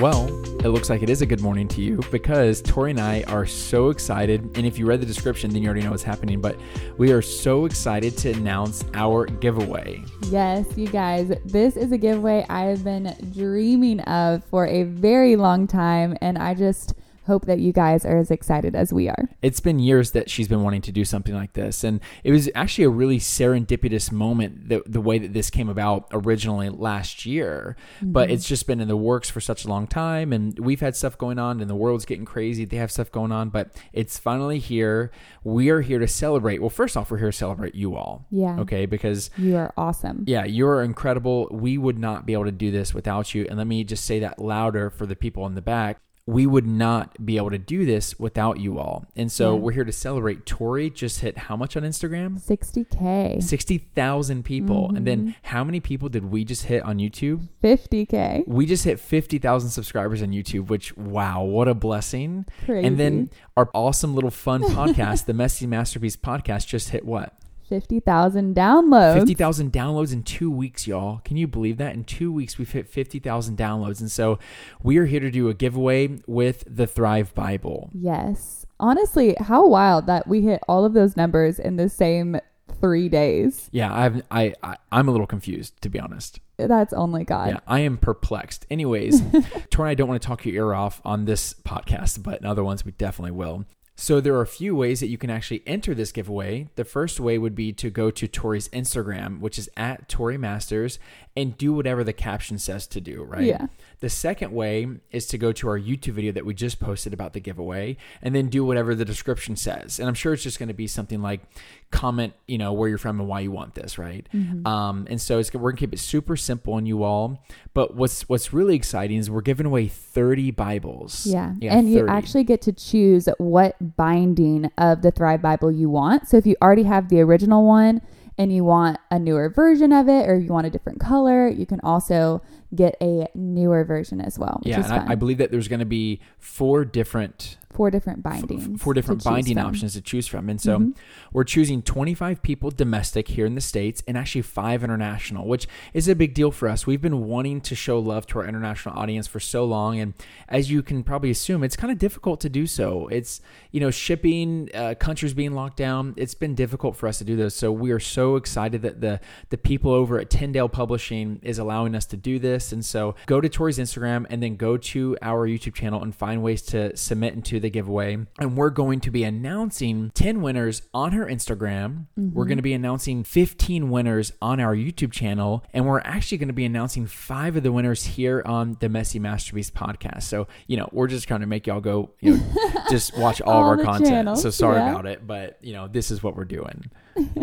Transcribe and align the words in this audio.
Well, 0.00 0.28
it 0.60 0.68
looks 0.68 0.88
like 0.88 1.02
it 1.02 1.10
is 1.10 1.20
a 1.20 1.26
good 1.26 1.42
morning 1.42 1.68
to 1.68 1.82
you 1.82 2.00
because 2.10 2.62
Tori 2.62 2.92
and 2.92 3.00
I 3.00 3.22
are 3.24 3.44
so 3.44 3.90
excited. 3.90 4.40
And 4.56 4.66
if 4.66 4.78
you 4.78 4.86
read 4.86 5.02
the 5.02 5.06
description, 5.06 5.50
then 5.50 5.60
you 5.60 5.68
already 5.68 5.82
know 5.82 5.90
what's 5.90 6.02
happening. 6.02 6.40
But 6.40 6.58
we 6.96 7.12
are 7.12 7.20
so 7.20 7.66
excited 7.66 8.16
to 8.18 8.32
announce 8.32 8.82
our 8.94 9.26
giveaway. 9.26 10.02
Yes, 10.30 10.66
you 10.74 10.88
guys, 10.88 11.34
this 11.44 11.76
is 11.76 11.92
a 11.92 11.98
giveaway 11.98 12.46
I 12.48 12.62
have 12.62 12.82
been 12.82 13.14
dreaming 13.34 14.00
of 14.00 14.42
for 14.44 14.66
a 14.66 14.84
very 14.84 15.36
long 15.36 15.66
time. 15.66 16.16
And 16.22 16.38
I 16.38 16.54
just 16.54 16.94
hope 17.30 17.46
that 17.46 17.60
you 17.60 17.72
guys 17.72 18.04
are 18.04 18.18
as 18.18 18.30
excited 18.32 18.74
as 18.74 18.92
we 18.92 19.08
are. 19.08 19.30
It's 19.40 19.60
been 19.60 19.78
years 19.78 20.10
that 20.10 20.28
she's 20.28 20.48
been 20.48 20.64
wanting 20.64 20.82
to 20.82 20.90
do 20.90 21.04
something 21.04 21.32
like 21.32 21.52
this. 21.52 21.84
And 21.84 22.00
it 22.24 22.32
was 22.32 22.50
actually 22.56 22.84
a 22.84 22.90
really 22.90 23.20
serendipitous 23.20 24.10
moment, 24.10 24.68
the, 24.68 24.82
the 24.84 25.00
way 25.00 25.18
that 25.18 25.32
this 25.32 25.48
came 25.48 25.68
about 25.68 26.08
originally 26.12 26.68
last 26.68 27.24
year. 27.24 27.76
Mm-hmm. 27.98 28.10
But 28.10 28.32
it's 28.32 28.48
just 28.48 28.66
been 28.66 28.80
in 28.80 28.88
the 28.88 28.96
works 28.96 29.30
for 29.30 29.40
such 29.40 29.64
a 29.64 29.68
long 29.68 29.86
time. 29.86 30.32
And 30.32 30.58
we've 30.58 30.80
had 30.80 30.96
stuff 30.96 31.16
going 31.16 31.38
on, 31.38 31.60
and 31.60 31.70
the 31.70 31.76
world's 31.76 32.04
getting 32.04 32.24
crazy. 32.24 32.64
They 32.64 32.78
have 32.78 32.90
stuff 32.90 33.12
going 33.12 33.30
on, 33.30 33.50
but 33.50 33.70
it's 33.92 34.18
finally 34.18 34.58
here. 34.58 35.12
We 35.44 35.70
are 35.70 35.82
here 35.82 36.00
to 36.00 36.08
celebrate. 36.08 36.60
Well, 36.60 36.68
first 36.68 36.96
off, 36.96 37.12
we're 37.12 37.18
here 37.18 37.30
to 37.30 37.36
celebrate 37.36 37.76
you 37.76 37.94
all. 37.94 38.26
Yeah. 38.30 38.58
Okay. 38.58 38.86
Because 38.86 39.30
you 39.38 39.56
are 39.56 39.72
awesome. 39.76 40.24
Yeah. 40.26 40.44
You're 40.44 40.82
incredible. 40.82 41.46
We 41.52 41.78
would 41.78 41.98
not 41.98 42.26
be 42.26 42.32
able 42.32 42.46
to 42.46 42.52
do 42.52 42.72
this 42.72 42.92
without 42.92 43.34
you. 43.34 43.46
And 43.48 43.56
let 43.56 43.68
me 43.68 43.84
just 43.84 44.04
say 44.04 44.18
that 44.18 44.40
louder 44.40 44.90
for 44.90 45.06
the 45.06 45.16
people 45.16 45.46
in 45.46 45.54
the 45.54 45.62
back 45.62 46.00
we 46.30 46.46
would 46.46 46.66
not 46.66 47.26
be 47.26 47.36
able 47.36 47.50
to 47.50 47.58
do 47.58 47.84
this 47.84 48.18
without 48.18 48.60
you 48.60 48.78
all. 48.78 49.04
And 49.16 49.32
so 49.32 49.54
yeah. 49.54 49.60
we're 49.60 49.72
here 49.72 49.84
to 49.84 49.92
celebrate. 49.92 50.46
Tori 50.46 50.88
just 50.88 51.20
hit 51.20 51.36
how 51.36 51.56
much 51.56 51.76
on 51.76 51.82
Instagram? 51.82 52.40
60K. 52.40 53.42
60,000 53.42 54.44
people. 54.44 54.86
Mm-hmm. 54.86 54.96
And 54.96 55.06
then 55.06 55.18
mm-hmm. 55.20 55.30
how 55.42 55.64
many 55.64 55.80
people 55.80 56.08
did 56.08 56.30
we 56.30 56.44
just 56.44 56.64
hit 56.64 56.84
on 56.84 56.98
YouTube? 56.98 57.48
50K. 57.64 58.46
We 58.46 58.64
just 58.64 58.84
hit 58.84 59.00
50,000 59.00 59.70
subscribers 59.70 60.22
on 60.22 60.28
YouTube, 60.28 60.68
which, 60.68 60.96
wow, 60.96 61.42
what 61.42 61.66
a 61.66 61.74
blessing. 61.74 62.46
Crazy. 62.64 62.86
And 62.86 62.96
then 62.96 63.30
our 63.56 63.68
awesome 63.74 64.14
little 64.14 64.30
fun 64.30 64.62
podcast, 64.62 65.24
the 65.26 65.34
Messy 65.34 65.66
Masterpiece 65.66 66.16
podcast, 66.16 66.68
just 66.68 66.90
hit 66.90 67.04
what? 67.04 67.34
50,000 67.70 68.54
downloads. 68.54 69.14
50,000 69.14 69.72
downloads 69.72 70.12
in 70.12 70.24
two 70.24 70.50
weeks, 70.50 70.88
y'all. 70.88 71.20
Can 71.24 71.36
you 71.36 71.46
believe 71.46 71.78
that? 71.78 71.94
In 71.94 72.02
two 72.02 72.32
weeks, 72.32 72.58
we've 72.58 72.70
hit 72.70 72.88
50,000 72.88 73.56
downloads. 73.56 74.00
And 74.00 74.10
so 74.10 74.40
we 74.82 74.98
are 74.98 75.06
here 75.06 75.20
to 75.20 75.30
do 75.30 75.48
a 75.48 75.54
giveaway 75.54 76.18
with 76.26 76.64
the 76.66 76.88
Thrive 76.88 77.32
Bible. 77.34 77.88
Yes. 77.94 78.66
Honestly, 78.80 79.36
how 79.38 79.66
wild 79.66 80.06
that 80.06 80.26
we 80.26 80.42
hit 80.42 80.60
all 80.68 80.84
of 80.84 80.94
those 80.94 81.16
numbers 81.16 81.60
in 81.60 81.76
the 81.76 81.88
same 81.88 82.40
three 82.80 83.08
days. 83.08 83.68
Yeah, 83.72 83.94
I've, 83.94 84.22
I, 84.30 84.54
I, 84.62 84.76
I'm 84.90 85.06
a 85.06 85.12
little 85.12 85.26
confused, 85.26 85.80
to 85.82 85.88
be 85.88 86.00
honest. 86.00 86.40
That's 86.56 86.92
only 86.92 87.24
God. 87.24 87.50
Yeah, 87.50 87.60
I 87.68 87.80
am 87.80 87.98
perplexed. 87.98 88.66
Anyways, 88.68 89.20
and 89.32 89.46
I 89.78 89.94
don't 89.94 90.08
want 90.08 90.20
to 90.20 90.26
talk 90.26 90.44
your 90.44 90.54
ear 90.56 90.74
off 90.74 91.00
on 91.04 91.24
this 91.24 91.54
podcast, 91.54 92.22
but 92.22 92.40
in 92.40 92.46
other 92.46 92.64
ones 92.64 92.84
we 92.84 92.92
definitely 92.92 93.32
will. 93.32 93.64
So 94.00 94.18
there 94.18 94.34
are 94.34 94.40
a 94.40 94.46
few 94.46 94.74
ways 94.74 95.00
that 95.00 95.08
you 95.08 95.18
can 95.18 95.28
actually 95.28 95.62
enter 95.66 95.94
this 95.94 96.10
giveaway. 96.10 96.70
The 96.76 96.86
first 96.86 97.20
way 97.20 97.36
would 97.36 97.54
be 97.54 97.70
to 97.74 97.90
go 97.90 98.10
to 98.10 98.26
Tori's 98.26 98.66
Instagram, 98.70 99.40
which 99.40 99.58
is 99.58 99.68
at 99.76 100.08
Tori 100.08 100.38
Masters, 100.38 100.98
and 101.36 101.56
do 101.58 101.74
whatever 101.74 102.02
the 102.02 102.14
caption 102.14 102.58
says 102.58 102.86
to 102.88 103.00
do, 103.00 103.22
right? 103.22 103.44
Yeah. 103.44 103.66
The 104.00 104.08
second 104.08 104.52
way 104.52 104.88
is 105.10 105.26
to 105.26 105.38
go 105.38 105.52
to 105.52 105.68
our 105.68 105.78
YouTube 105.78 106.14
video 106.14 106.32
that 106.32 106.46
we 106.46 106.54
just 106.54 106.80
posted 106.80 107.12
about 107.12 107.34
the 107.34 107.40
giveaway 107.40 107.98
and 108.22 108.34
then 108.34 108.48
do 108.48 108.64
whatever 108.64 108.94
the 108.94 109.04
description 109.04 109.54
says. 109.54 109.98
And 109.98 110.08
I'm 110.08 110.14
sure 110.14 110.32
it's 110.32 110.42
just 110.42 110.58
going 110.58 110.68
to 110.68 110.74
be 110.74 110.86
something 110.86 111.20
like 111.20 111.42
comment, 111.90 112.32
you 112.48 112.56
know, 112.56 112.72
where 112.72 112.88
you're 112.88 112.98
from 112.98 113.20
and 113.20 113.28
why 113.28 113.40
you 113.40 113.50
want 113.50 113.74
this, 113.74 113.98
right? 113.98 114.26
Mm-hmm. 114.34 114.66
Um, 114.66 115.06
and 115.10 115.20
so 115.20 115.38
it's, 115.38 115.52
we're 115.52 115.72
going 115.72 115.76
to 115.76 115.80
keep 115.80 115.92
it 115.92 115.98
super 115.98 116.36
simple 116.36 116.74
on 116.74 116.86
you 116.86 117.02
all. 117.02 117.44
But 117.74 117.94
what's 117.94 118.28
what's 118.28 118.52
really 118.52 118.74
exciting 118.74 119.18
is 119.18 119.30
we're 119.30 119.42
giving 119.42 119.66
away 119.66 119.88
30 119.88 120.50
Bibles. 120.52 121.26
Yeah. 121.26 121.54
yeah 121.60 121.74
and 121.74 121.86
30. 121.86 121.90
you 121.90 122.08
actually 122.08 122.44
get 122.44 122.62
to 122.62 122.72
choose 122.72 123.28
what 123.38 123.76
binding 123.96 124.70
of 124.78 125.02
the 125.02 125.10
Thrive 125.10 125.42
Bible 125.42 125.70
you 125.70 125.88
want. 125.88 126.28
So 126.28 126.36
if 126.36 126.46
you 126.46 126.56
already 126.62 126.84
have 126.84 127.08
the 127.08 127.20
original 127.20 127.66
one, 127.66 128.00
and 128.40 128.50
you 128.50 128.64
want 128.64 128.96
a 129.10 129.18
newer 129.18 129.50
version 129.50 129.92
of 129.92 130.08
it 130.08 130.26
or 130.26 130.38
you 130.38 130.50
want 130.50 130.66
a 130.66 130.70
different 130.70 130.98
color, 130.98 131.46
you 131.46 131.66
can 131.66 131.78
also 131.80 132.40
get 132.74 132.96
a 133.02 133.28
newer 133.34 133.84
version 133.84 134.18
as 134.18 134.38
well. 134.38 134.62
yeah, 134.64 135.04
I, 135.06 135.12
I, 135.12 135.14
believe 135.14 135.36
that 135.36 135.50
there's 135.50 135.68
going 135.68 135.80
to 135.80 135.84
be 135.84 136.20
four 136.38 136.86
different 136.86 137.58
four 137.72 137.90
different 137.90 138.22
bindings. 138.22 138.68
F- 138.74 138.80
four 138.80 138.94
different 138.94 139.22
binding 139.22 139.56
options 139.56 139.92
to 139.92 140.00
choose 140.00 140.26
from. 140.26 140.48
And 140.48 140.60
so 140.60 140.78
mm-hmm. 140.78 140.90
we're 141.32 141.44
choosing 141.44 141.82
25 141.82 142.42
people 142.42 142.70
domestic 142.70 143.28
here 143.28 143.46
in 143.46 143.54
the 143.54 143.60
States 143.60 144.02
and 144.08 144.18
actually 144.18 144.42
five 144.42 144.82
international, 144.82 145.46
which 145.46 145.68
is 145.94 146.08
a 146.08 146.16
big 146.16 146.34
deal 146.34 146.50
for 146.50 146.68
us. 146.68 146.86
We've 146.86 147.00
been 147.00 147.26
wanting 147.26 147.60
to 147.62 147.74
show 147.74 147.98
love 147.98 148.26
to 148.28 148.40
our 148.40 148.44
international 148.44 148.98
audience 148.98 149.28
for 149.28 149.38
so 149.38 149.64
long. 149.64 150.00
And 150.00 150.14
as 150.48 150.70
you 150.70 150.82
can 150.82 151.04
probably 151.04 151.30
assume, 151.30 151.62
it's 151.62 151.76
kind 151.76 151.92
of 151.92 151.98
difficult 151.98 152.40
to 152.40 152.48
do 152.48 152.66
so. 152.66 153.06
It's, 153.08 153.40
you 153.70 153.78
know, 153.78 153.90
shipping, 153.90 154.68
uh, 154.74 154.94
countries 154.98 155.32
being 155.32 155.54
locked 155.54 155.76
down. 155.76 156.14
It's 156.16 156.34
been 156.34 156.56
difficult 156.56 156.96
for 156.96 157.06
us 157.06 157.18
to 157.18 157.24
do 157.24 157.36
this. 157.36 157.54
So 157.54 157.70
we 157.70 157.92
are 157.92 158.00
so 158.00 158.34
excited 158.34 158.82
that 158.82 159.00
the, 159.00 159.20
the 159.50 159.58
people 159.58 159.92
over 159.92 160.18
at 160.18 160.28
Tyndale 160.28 160.68
Publishing 160.68 161.38
is 161.42 161.58
allowing 161.58 161.94
us 161.94 162.06
to 162.06 162.16
do 162.16 162.40
this. 162.40 162.72
And 162.72 162.84
so 162.84 163.14
go 163.26 163.40
to 163.40 163.48
Tori's 163.48 163.78
Instagram 163.78 164.26
and 164.28 164.42
then 164.42 164.56
go 164.56 164.76
to 164.76 165.16
our 165.22 165.46
YouTube 165.46 165.74
channel 165.74 166.02
and 166.02 166.14
find 166.14 166.42
ways 166.42 166.62
to 166.62 166.96
submit 166.96 167.34
into 167.34 167.59
the 167.60 167.70
giveaway. 167.70 168.18
And 168.38 168.56
we're 168.56 168.70
going 168.70 169.00
to 169.00 169.10
be 169.10 169.24
announcing 169.24 170.10
10 170.14 170.42
winners 170.42 170.82
on 170.92 171.12
her 171.12 171.26
Instagram. 171.26 172.06
Mm-hmm. 172.18 172.32
We're 172.32 172.46
going 172.46 172.58
to 172.58 172.62
be 172.62 172.72
announcing 172.72 173.24
15 173.24 173.90
winners 173.90 174.32
on 174.40 174.60
our 174.60 174.74
YouTube 174.74 175.12
channel. 175.12 175.64
And 175.72 175.86
we're 175.86 176.00
actually 176.00 176.38
going 176.38 176.48
to 176.48 176.54
be 176.54 176.64
announcing 176.64 177.06
five 177.06 177.56
of 177.56 177.62
the 177.62 177.72
winners 177.72 178.04
here 178.04 178.42
on 178.44 178.76
the 178.80 178.88
Messy 178.88 179.18
Masterpiece 179.18 179.70
podcast. 179.70 180.22
So, 180.24 180.48
you 180.66 180.76
know, 180.76 180.88
we're 180.92 181.08
just 181.08 181.28
trying 181.28 181.40
to 181.40 181.46
make 181.46 181.66
y'all 181.66 181.80
go, 181.80 182.10
you 182.20 182.36
know, 182.36 182.82
just 182.90 183.16
watch 183.16 183.40
all, 183.40 183.52
all 183.52 183.72
of 183.72 183.78
our 183.78 183.84
content. 183.84 184.08
Channels, 184.08 184.42
so 184.42 184.50
sorry 184.50 184.78
yeah. 184.78 184.90
about 184.90 185.06
it, 185.06 185.26
but, 185.26 185.58
you 185.60 185.72
know, 185.72 185.88
this 185.88 186.10
is 186.10 186.22
what 186.22 186.36
we're 186.36 186.44
doing. 186.44 186.90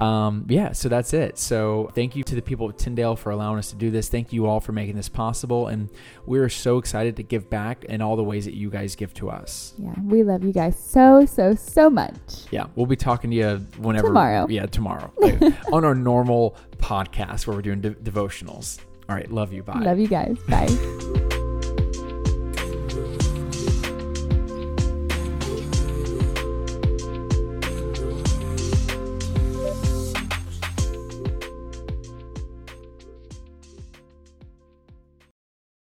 um, 0.00 0.46
yeah, 0.48 0.72
so 0.72 0.88
that's 0.88 1.12
it. 1.12 1.38
So 1.38 1.90
thank 1.94 2.16
you 2.16 2.24
to 2.24 2.34
the 2.34 2.42
people 2.42 2.68
of 2.68 2.76
Tyndale 2.76 3.16
for 3.16 3.30
allowing 3.30 3.58
us 3.58 3.70
to 3.70 3.76
do 3.76 3.90
this. 3.90 4.08
Thank 4.08 4.32
you 4.32 4.46
all 4.46 4.60
for 4.60 4.72
making 4.72 4.96
this 4.96 5.08
possible. 5.08 5.68
And 5.68 5.88
we're 6.26 6.48
so 6.48 6.78
excited 6.78 7.16
to 7.16 7.22
give 7.22 7.48
back 7.50 7.84
in 7.84 8.02
all 8.02 8.16
the 8.16 8.24
ways 8.24 8.44
that 8.44 8.54
you 8.54 8.70
guys 8.70 8.96
give 8.96 9.14
to 9.14 9.30
us. 9.30 9.74
Yeah, 9.78 9.94
we 10.04 10.22
love 10.22 10.44
you 10.44 10.52
guys 10.52 10.78
so, 10.78 11.24
so, 11.26 11.54
so 11.54 11.90
much. 11.90 12.16
Yeah, 12.50 12.66
we'll 12.74 12.86
be 12.86 12.96
talking 12.96 13.30
to 13.30 13.36
you 13.36 13.56
whenever. 13.78 14.08
Tomorrow. 14.08 14.46
Yeah, 14.48 14.66
tomorrow. 14.66 15.12
on 15.72 15.84
our 15.84 15.94
normal 15.94 16.56
podcast 16.78 17.46
where 17.46 17.56
we're 17.56 17.62
doing 17.62 17.80
de- 17.80 17.94
devotionals. 17.94 18.80
All 19.08 19.16
right, 19.16 19.30
love 19.30 19.52
you. 19.52 19.62
Bye. 19.62 19.80
Love 19.80 19.98
you 19.98 20.08
guys. 20.08 20.36
Bye. 20.48 21.18